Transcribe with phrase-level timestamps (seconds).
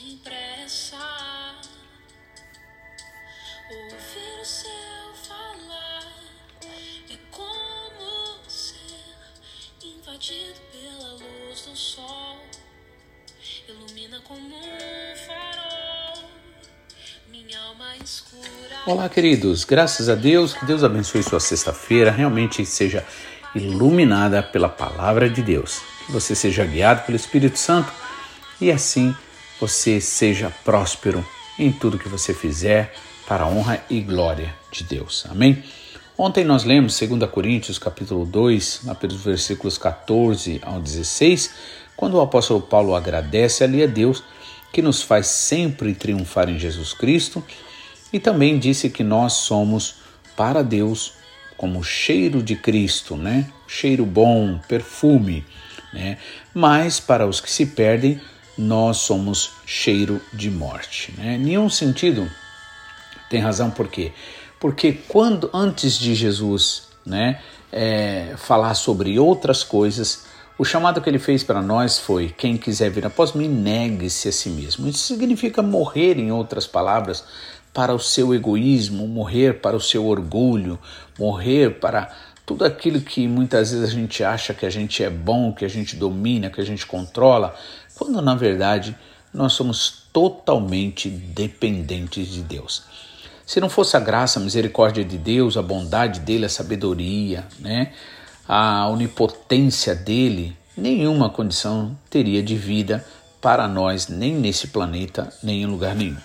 [0.00, 0.96] sem pressa.
[3.70, 4.70] Ouvir o céu
[5.28, 6.06] falar
[7.10, 12.38] é como ser invadido pela luz do sol.
[13.68, 16.30] Ilumina como um farol
[17.28, 18.80] minha alma escura.
[18.86, 19.64] Olá, queridos.
[19.64, 23.06] Graças a Deus, que Deus abençoe sua sexta-feira, realmente seja
[23.54, 25.80] iluminada pela palavra de Deus.
[26.06, 27.92] Que você seja guiado pelo Espírito Santo
[28.60, 29.14] e assim
[29.60, 31.24] você seja próspero
[31.58, 32.94] em tudo que você fizer
[33.28, 35.26] para a honra e glória de Deus.
[35.28, 35.62] Amém?
[36.16, 41.54] Ontem nós lemos 2 Coríntios capítulo 2, lá pelos versículos 14 ao 16,
[41.96, 44.22] quando o apóstolo Paulo agradece ali a Deus
[44.72, 47.44] que nos faz sempre triunfar em Jesus Cristo
[48.12, 49.96] e também disse que nós somos
[50.36, 51.12] para Deus
[51.56, 53.46] como cheiro de Cristo, né?
[53.66, 55.44] Cheiro bom, perfume,
[55.92, 56.16] né?
[56.54, 58.20] Mas para os que se perdem,
[58.60, 61.38] nós somos cheiro de morte, né?
[61.38, 62.30] Nenhum sentido.
[63.28, 64.12] Tem razão por quê?
[64.58, 67.40] Porque quando antes de Jesus, né,
[67.72, 70.26] é, falar sobre outras coisas,
[70.58, 74.32] o chamado que ele fez para nós foi: quem quiser vir após mim, negue-se a
[74.32, 74.86] si mesmo.
[74.86, 77.24] Isso significa morrer, em outras palavras,
[77.72, 80.78] para o seu egoísmo, morrer para o seu orgulho,
[81.18, 82.10] morrer para
[82.44, 85.68] tudo aquilo que muitas vezes a gente acha que a gente é bom, que a
[85.68, 87.54] gente domina, que a gente controla,
[88.00, 88.96] quando na verdade
[89.32, 92.82] nós somos totalmente dependentes de Deus.
[93.46, 97.92] Se não fosse a graça, a misericórdia de Deus, a bondade dele, a sabedoria, né?
[98.48, 103.04] a onipotência dele, nenhuma condição teria de vida
[103.38, 106.16] para nós, nem nesse planeta, nem em lugar nenhum.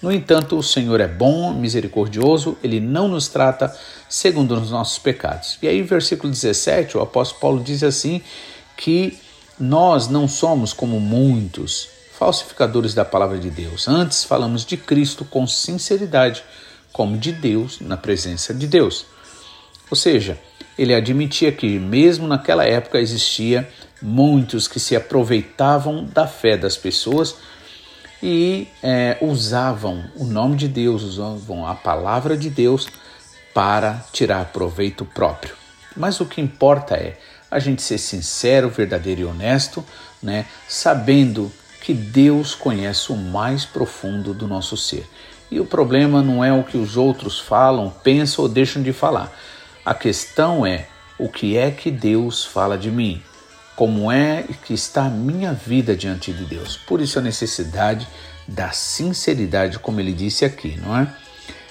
[0.00, 3.76] No entanto, o Senhor é bom, misericordioso, ele não nos trata
[4.08, 5.58] segundo os nossos pecados.
[5.60, 8.22] E aí, versículo 17, o apóstolo Paulo diz assim:
[8.76, 9.18] que
[9.58, 13.88] nós não somos como muitos falsificadores da palavra de Deus.
[13.88, 16.42] Antes falamos de Cristo com sinceridade,
[16.92, 19.06] como de Deus na presença de Deus.
[19.90, 20.38] Ou seja,
[20.78, 23.68] ele admitia que, mesmo naquela época, existia
[24.00, 27.36] muitos que se aproveitavam da fé das pessoas
[28.22, 32.88] e é, usavam o nome de Deus, usavam a palavra de Deus
[33.54, 35.54] para tirar proveito próprio.
[35.96, 37.18] Mas o que importa é
[37.56, 39.84] a gente ser sincero, verdadeiro e honesto,
[40.22, 45.08] né, sabendo que Deus conhece o mais profundo do nosso ser.
[45.50, 49.32] E o problema não é o que os outros falam, pensam ou deixam de falar
[49.86, 53.22] a questão é o que é que Deus fala de mim?
[53.76, 56.76] Como é que está a minha vida diante de Deus?
[56.76, 58.08] Por isso a necessidade
[58.48, 61.14] da sinceridade, como ele disse aqui, não é?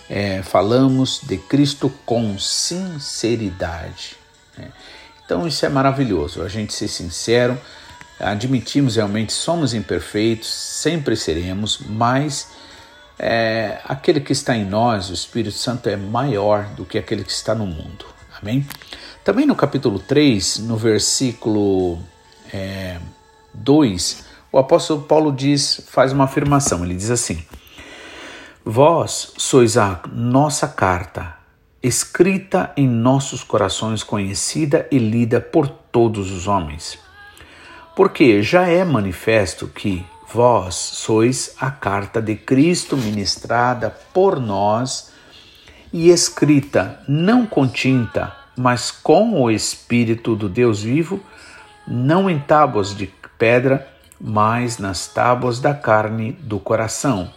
[0.09, 4.15] é falamos de Cristo com sinceridade.
[4.57, 4.69] Né?
[5.25, 7.59] Então isso é maravilhoso, a gente ser sincero,
[8.19, 12.51] admitimos realmente somos imperfeitos, sempre seremos, mas
[13.17, 17.31] é, aquele que está em nós, o Espírito Santo, é maior do que aquele que
[17.31, 18.05] está no mundo.
[18.41, 18.67] Amém?
[19.23, 21.99] Também no capítulo 3, no versículo
[22.53, 22.99] é,
[23.53, 26.85] 2, o apóstolo Paulo diz, faz uma afirmação.
[26.85, 27.43] Ele diz assim:
[28.63, 31.35] Vós sois a nossa carta,
[31.87, 36.97] escrita em nossos corações, conhecida e lida por todos os homens.
[37.95, 45.13] Porque já é manifesto que Vós sois a carta de Cristo ministrada por nós
[45.93, 51.21] e escrita não com tinta, mas com o Espírito do Deus vivo,
[51.87, 53.87] não em tábuas de pedra,
[54.19, 57.31] mas nas tábuas da carne do coração.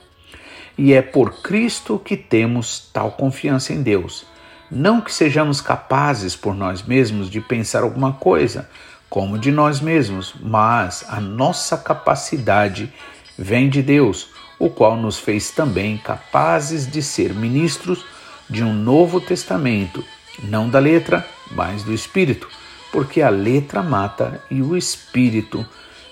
[0.77, 4.27] E é por Cristo que temos tal confiança em Deus.
[4.71, 8.69] Não que sejamos capazes por nós mesmos de pensar alguma coisa,
[9.09, 12.93] como de nós mesmos, mas a nossa capacidade
[13.39, 18.05] vem de Deus, o qual nos fez também capazes de ser ministros
[18.51, 20.05] de um novo testamento,
[20.43, 22.49] não da letra, mas do espírito,
[22.93, 25.65] porque a letra mata e o espírito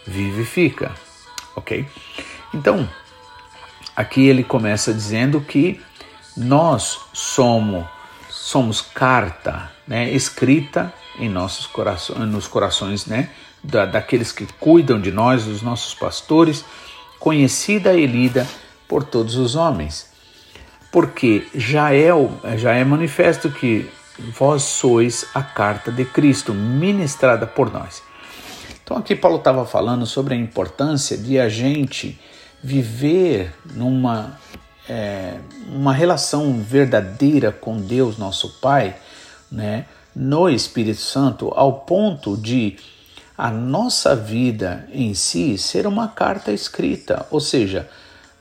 [0.07, 0.93] vivifica.
[1.55, 1.87] OK?
[2.55, 2.89] Então,
[3.95, 5.81] aqui ele começa dizendo que
[6.37, 7.87] nós somos
[8.47, 13.29] somos carta, né, escrita em nossos corações, nos corações, né,
[13.61, 16.65] da, daqueles que cuidam de nós, dos nossos pastores,
[17.19, 18.47] conhecida e lida
[18.87, 20.13] por todos os homens.
[20.93, 22.11] Porque já é,
[22.57, 28.01] já é manifesto que vós sois a carta de Cristo ministrada por nós.
[28.81, 32.17] Então aqui Paulo estava falando sobre a importância de a gente
[32.63, 34.39] viver numa
[34.89, 35.39] é,
[35.69, 38.97] uma relação verdadeira com Deus, nosso Pai,
[39.51, 39.87] né?
[40.15, 42.77] no Espírito Santo ao ponto de
[43.37, 47.89] a nossa vida em si ser uma carta escrita, ou seja,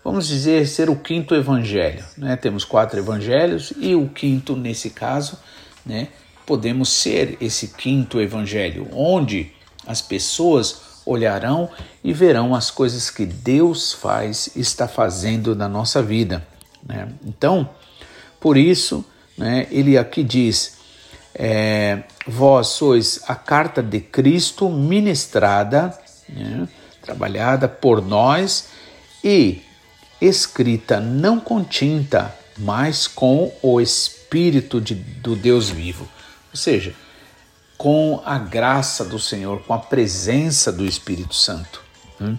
[0.02, 2.06] vamos dizer, ser o quinto evangelho.
[2.18, 2.38] Né?
[2.38, 5.38] Temos quatro evangelhos e o quinto, nesse caso,
[5.86, 6.08] né?
[6.46, 9.52] podemos ser esse quinto evangelho, onde
[9.86, 11.69] as pessoas olharão
[12.04, 16.46] e verão as coisas que Deus faz, está fazendo na nossa vida.
[16.86, 17.07] Né?
[17.25, 17.69] Então,
[18.40, 19.06] por isso,
[19.38, 20.78] né, ele aqui diz:
[21.34, 25.98] é, vós sois a carta de Cristo ministrada,
[26.30, 26.68] né,
[27.02, 28.69] trabalhada por nós
[29.24, 29.62] e
[30.19, 36.08] escrita não com tinta, mas com o Espírito de, do Deus vivo.
[36.51, 36.96] Ou seja,
[37.77, 41.81] com a graça do Senhor, com a presença do Espírito Santo.
[42.19, 42.38] Hum?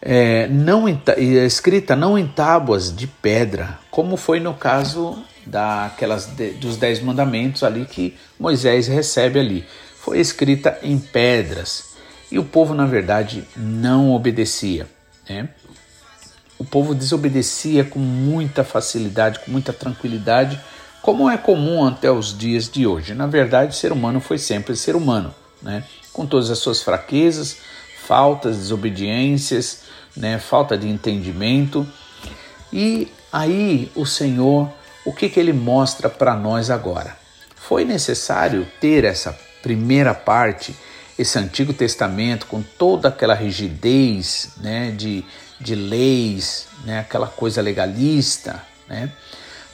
[0.00, 6.76] É, não escrita não em tábuas de pedra, como foi no caso daquelas de, dos
[6.76, 9.66] dez mandamentos ali que Moisés recebe ali.
[9.96, 11.96] Foi escrita em pedras
[12.30, 14.86] e o povo na verdade não obedecia.
[15.28, 15.48] Né?
[16.58, 20.60] O povo desobedecia com muita facilidade, com muita tranquilidade,
[21.02, 23.14] como é comum até os dias de hoje.
[23.14, 25.84] Na verdade, o ser humano foi sempre ser humano, né?
[26.12, 27.58] com todas as suas fraquezas,
[28.06, 29.82] faltas, desobediências,
[30.16, 30.38] né?
[30.38, 31.86] falta de entendimento.
[32.72, 34.70] E aí o Senhor
[35.08, 37.16] o que, que ele mostra para nós agora?
[37.56, 40.76] Foi necessário ter essa primeira parte,
[41.18, 45.24] esse Antigo Testamento, com toda aquela rigidez né, de,
[45.58, 49.10] de leis, né, aquela coisa legalista, né,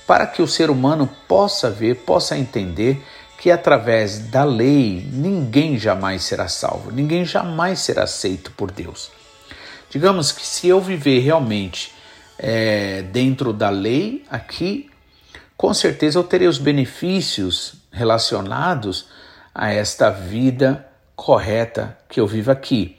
[0.07, 3.03] para que o ser humano possa ver, possa entender
[3.39, 9.11] que através da lei ninguém jamais será salvo, ninguém jamais será aceito por Deus.
[9.91, 11.93] Digamos que se eu viver realmente
[12.39, 14.91] é, dentro da lei, aqui
[15.57, 19.07] com certeza eu terei os benefícios relacionados
[19.55, 22.97] a esta vida correta que eu vivo aqui.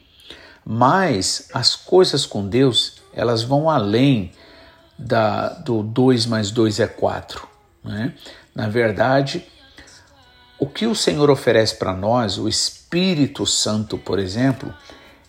[0.65, 4.31] Mas as coisas com Deus, elas vão além
[4.97, 7.47] da, do 2 mais 2 é 4.
[7.83, 8.13] Né?
[8.53, 9.45] Na verdade,
[10.57, 14.73] o que o Senhor oferece para nós, o Espírito Santo, por exemplo,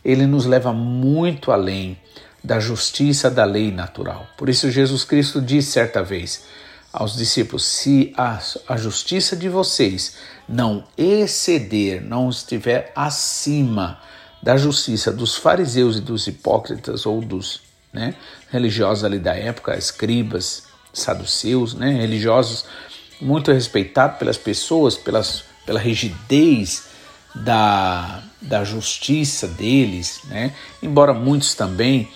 [0.05, 1.99] ele nos leva muito além
[2.43, 4.27] da justiça da lei natural.
[4.39, 6.45] Por isso, Jesus Cristo disse certa vez:
[6.93, 10.17] aos discípulos: se a, a justiça de vocês
[10.49, 14.01] não exceder, não estiver acima
[14.43, 17.66] da justiça dos fariseus e dos hipócritas ou dos
[17.97, 18.15] né,
[18.51, 22.67] religiosos ali da época, escribas, saduceus, né, religiosos
[23.19, 26.85] muito respeitados pelas pessoas, pelas, pela rigidez
[27.35, 30.53] da, da justiça deles, né,
[30.83, 32.07] embora muitos também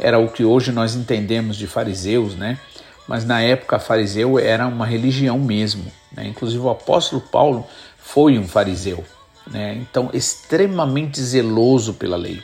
[0.00, 2.58] era o que hoje nós entendemos de fariseus, né,
[3.06, 5.90] mas na época fariseu era uma religião mesmo.
[6.12, 6.26] Né?
[6.28, 7.66] Inclusive o apóstolo Paulo
[7.98, 9.04] foi um fariseu,
[9.46, 9.74] né?
[9.74, 12.42] então extremamente zeloso pela lei.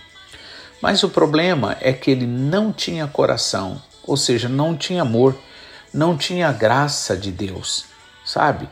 [0.85, 5.35] Mas o problema é que ele não tinha coração, ou seja, não tinha amor,
[5.95, 7.87] não tinha graça de Deus,
[8.23, 8.69] sabe?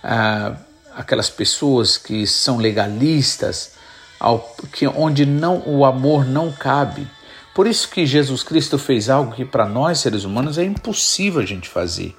[0.00, 0.54] Ah,
[0.94, 3.72] aquelas pessoas que são legalistas,
[4.20, 4.38] ao,
[4.72, 7.08] que, onde não o amor não cabe,
[7.52, 11.44] por isso que Jesus Cristo fez algo que para nós seres humanos é impossível a
[11.44, 12.16] gente fazer.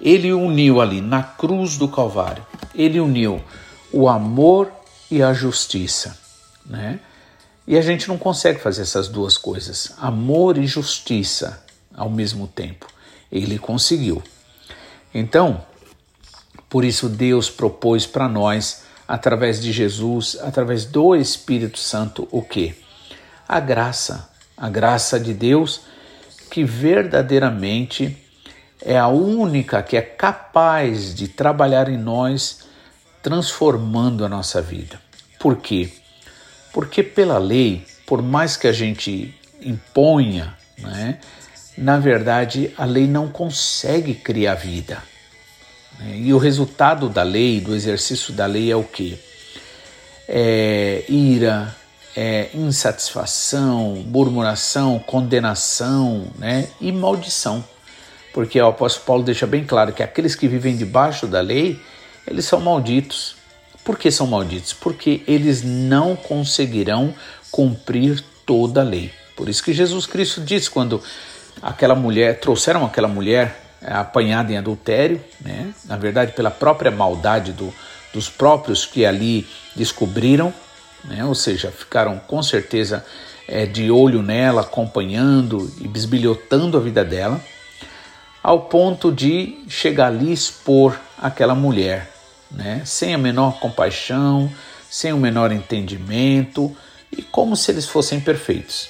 [0.00, 3.44] Ele uniu ali na cruz do Calvário, ele uniu
[3.92, 4.72] o amor
[5.10, 6.16] e a justiça,
[6.64, 6.98] né?
[7.66, 12.86] E a gente não consegue fazer essas duas coisas, amor e justiça, ao mesmo tempo.
[13.30, 14.22] Ele conseguiu.
[15.12, 15.64] Então,
[16.68, 22.74] por isso Deus propôs para nós, através de Jesus, através do Espírito Santo, o quê?
[23.48, 25.82] a graça, a graça de Deus
[26.50, 28.16] que verdadeiramente
[28.82, 32.60] é a única que é capaz de trabalhar em nós,
[33.22, 35.00] transformando a nossa vida.
[35.38, 35.92] Por quê?
[36.76, 41.18] Porque pela lei, por mais que a gente imponha, né,
[41.74, 45.02] na verdade a lei não consegue criar vida.
[45.98, 46.18] Né?
[46.18, 49.18] E o resultado da lei, do exercício da lei é o quê?
[50.28, 51.74] É ira,
[52.14, 57.64] é, insatisfação, murmuração, condenação né, e maldição.
[58.34, 61.80] Porque o apóstolo Paulo deixa bem claro que aqueles que vivem debaixo da lei,
[62.26, 63.35] eles são malditos.
[63.86, 64.72] Por que são malditos?
[64.72, 67.14] Porque eles não conseguirão
[67.52, 69.12] cumprir toda a lei.
[69.36, 71.00] Por isso que Jesus Cristo disse quando
[71.62, 75.72] aquela mulher, trouxeram aquela mulher é, apanhada em adultério, né?
[75.84, 77.72] na verdade pela própria maldade do,
[78.12, 80.52] dos próprios que ali descobriram,
[81.04, 81.24] né?
[81.24, 83.06] ou seja, ficaram com certeza
[83.46, 87.40] é, de olho nela, acompanhando e bisbilhotando a vida dela,
[88.42, 92.15] ao ponto de chegar ali expor aquela mulher,
[92.50, 92.82] né?
[92.84, 94.50] sem a menor compaixão,
[94.90, 96.74] sem o menor entendimento
[97.10, 98.88] e como se eles fossem perfeitos.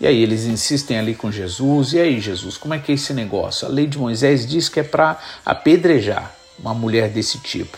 [0.00, 1.92] E aí eles insistem ali com Jesus.
[1.92, 3.66] E aí, Jesus, como é que é esse negócio?
[3.66, 7.76] A lei de Moisés diz que é para apedrejar uma mulher desse tipo.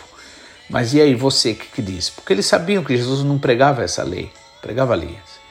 [0.69, 2.09] Mas e aí, você, o que, que diz?
[2.09, 5.43] Porque eles sabiam que Jesus não pregava essa lei, pregava leis.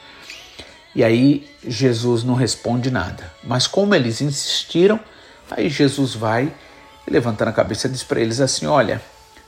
[0.95, 3.31] E aí Jesus não responde nada.
[3.43, 4.99] Mas como eles insistiram,
[5.51, 6.51] aí Jesus vai
[7.07, 9.01] levantando a cabeça diz para eles assim: Olha,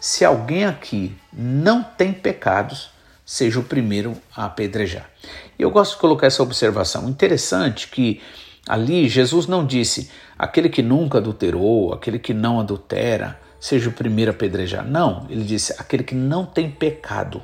[0.06, 2.92] se alguém aqui não tem pecados,
[3.26, 5.10] seja o primeiro a apedrejar.
[5.58, 7.10] E eu gosto de colocar essa observação.
[7.10, 8.22] Interessante que
[8.68, 14.30] ali Jesus não disse aquele que nunca adulterou, aquele que não adultera, seja o primeiro
[14.30, 14.88] a apedrejar.
[14.88, 17.42] Não, ele disse aquele que não tem pecado.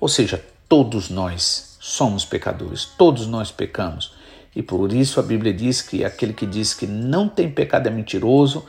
[0.00, 4.14] Ou seja, todos nós somos pecadores, todos nós pecamos.
[4.56, 7.90] E por isso a Bíblia diz que aquele que diz que não tem pecado é
[7.90, 8.64] mentiroso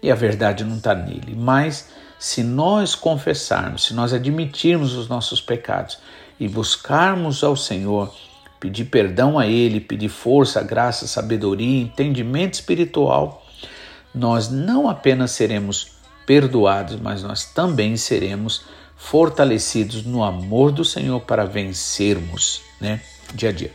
[0.00, 1.34] e a verdade não está nele.
[1.36, 1.88] Mas
[2.20, 5.96] se nós confessarmos, se nós admitirmos os nossos pecados
[6.38, 8.14] e buscarmos ao Senhor,
[8.60, 13.42] pedir perdão a Ele, pedir força, graça, sabedoria, entendimento espiritual,
[14.14, 15.92] nós não apenas seremos
[16.26, 18.64] perdoados, mas nós também seremos
[18.98, 23.00] fortalecidos no amor do Senhor para vencermos, né,
[23.34, 23.72] dia a dia.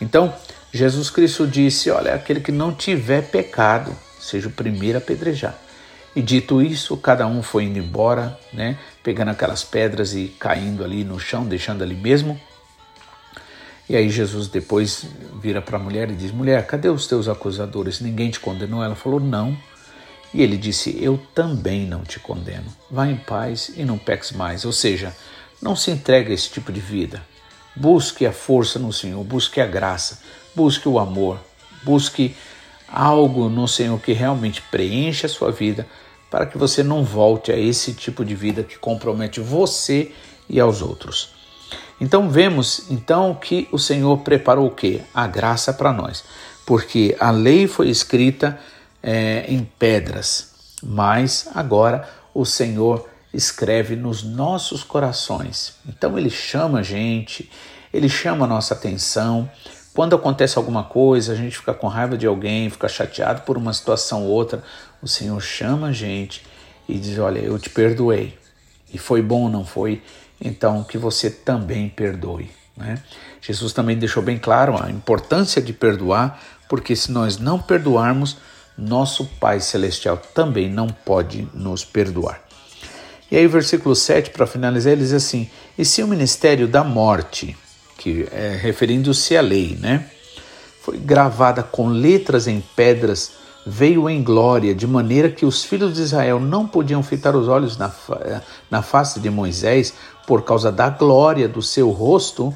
[0.00, 0.32] Então,
[0.72, 5.65] Jesus Cristo disse: Olha, aquele que não tiver pecado, seja o primeiro a apedrejar.
[6.16, 8.78] E dito isso, cada um foi indo embora, né?
[9.02, 12.40] Pegando aquelas pedras e caindo ali no chão, deixando ali mesmo.
[13.86, 15.04] E aí Jesus depois
[15.42, 18.00] vira para a mulher e diz: Mulher, cadê os teus acusadores?
[18.00, 18.82] Ninguém te condenou?
[18.82, 19.54] Ela falou: Não.
[20.32, 22.64] E ele disse: Eu também não te condeno.
[22.90, 24.64] Vá em paz e não peques mais.
[24.64, 25.14] Ou seja,
[25.60, 27.22] não se entregue a esse tipo de vida.
[27.76, 30.22] Busque a força no Senhor, busque a graça,
[30.54, 31.38] busque o amor,
[31.84, 32.34] busque
[32.88, 35.86] algo no Senhor que realmente preencha a sua vida
[36.36, 40.12] para que você não volte a esse tipo de vida que compromete você
[40.46, 41.30] e aos outros.
[41.98, 45.00] Então vemos então que o Senhor preparou o que?
[45.14, 46.24] A graça para nós,
[46.66, 48.60] porque a lei foi escrita
[49.02, 50.52] é, em pedras,
[50.82, 55.76] mas agora o Senhor escreve nos nossos corações.
[55.88, 57.50] Então ele chama a gente,
[57.94, 59.50] ele chama a nossa atenção.
[59.96, 63.72] Quando acontece alguma coisa, a gente fica com raiva de alguém, fica chateado por uma
[63.72, 64.62] situação ou outra,
[65.00, 66.44] o Senhor chama a gente
[66.86, 68.38] e diz: Olha, eu te perdoei.
[68.92, 70.02] E foi bom não foi?
[70.38, 72.50] Então que você também perdoe.
[72.76, 73.02] Né?
[73.40, 78.36] Jesus também deixou bem claro a importância de perdoar, porque se nós não perdoarmos,
[78.76, 82.42] nosso Pai Celestial também não pode nos perdoar.
[83.30, 85.48] E aí, o versículo 7, para finalizar, ele diz assim:
[85.78, 87.56] E se o ministério da morte,
[87.98, 90.10] que é referindo-se à lei, né,
[90.82, 93.32] foi gravada com letras em pedras
[93.66, 97.76] veio em glória, de maneira que os filhos de Israel não podiam fitar os olhos
[97.76, 97.92] na,
[98.70, 99.92] na face de Moisés
[100.24, 102.54] por causa da glória do seu rosto,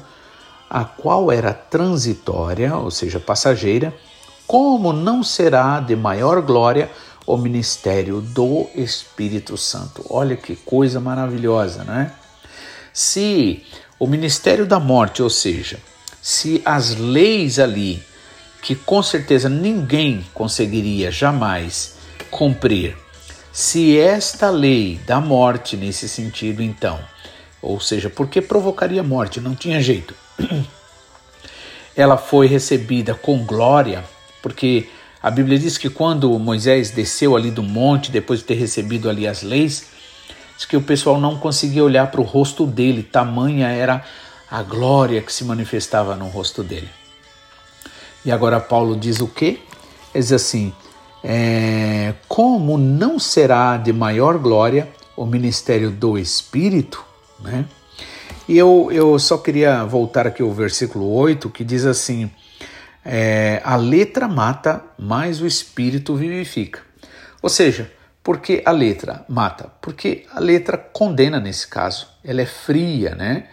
[0.69, 3.93] a qual era transitória, ou seja, passageira,
[4.47, 6.89] como não será de maior glória
[7.27, 10.05] o ministério do Espírito Santo.
[10.09, 12.11] Olha que coisa maravilhosa, não é?
[12.93, 13.65] Se
[14.01, 15.77] o ministério da morte, ou seja,
[16.19, 18.01] se as leis ali
[18.59, 21.97] que com certeza ninguém conseguiria jamais
[22.31, 22.97] cumprir.
[23.53, 26.99] Se esta lei da morte nesse sentido, então,
[27.61, 30.15] ou seja, porque provocaria morte, não tinha jeito.
[31.95, 34.03] Ela foi recebida com glória,
[34.41, 34.89] porque
[35.21, 39.27] a Bíblia diz que quando Moisés desceu ali do monte, depois de ter recebido ali
[39.27, 40.00] as leis,
[40.61, 44.03] diz que o pessoal não conseguia olhar para o rosto dele, tamanha era
[44.49, 46.89] a glória que se manifestava no rosto dele.
[48.23, 49.59] E agora Paulo diz o quê?
[50.13, 50.71] Ele diz assim:
[51.23, 57.03] é, como não será de maior glória o ministério do Espírito,
[57.39, 57.65] né?
[58.47, 62.29] E eu, eu só queria voltar aqui ao versículo 8, que diz assim:
[63.03, 66.81] é, a letra mata, mas o Espírito vivifica.
[67.41, 67.91] Ou seja,
[68.23, 69.71] por que a letra mata?
[69.81, 72.07] Porque a letra condena nesse caso.
[72.23, 73.47] Ela é fria, né?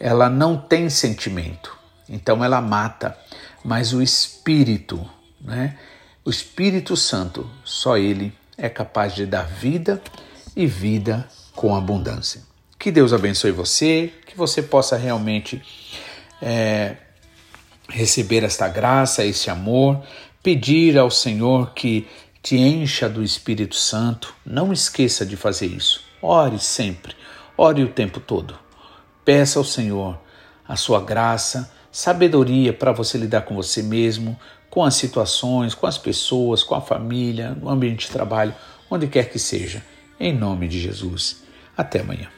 [0.00, 1.76] Ela não tem sentimento.
[2.08, 3.16] Então ela mata
[3.64, 5.08] mas o Espírito,
[5.40, 5.76] né?
[6.24, 10.00] O Espírito Santo, só ele é capaz de dar vida
[10.56, 12.42] e vida com abundância.
[12.78, 15.62] Que Deus abençoe você, que você possa realmente
[16.40, 16.96] é,
[17.88, 20.02] receber esta graça, esse amor,
[20.42, 22.06] pedir ao Senhor que
[22.42, 24.34] te encha do Espírito Santo.
[24.44, 26.02] Não esqueça de fazer isso.
[26.22, 27.14] Ore sempre,
[27.56, 28.58] ore o tempo todo.
[29.24, 30.18] Peça ao Senhor
[30.66, 34.38] a sua graça sabedoria para você lidar com você mesmo,
[34.70, 38.54] com as situações, com as pessoas, com a família, no ambiente de trabalho,
[38.90, 39.82] onde quer que seja.
[40.20, 41.42] Em nome de Jesus.
[41.76, 42.37] Até amanhã.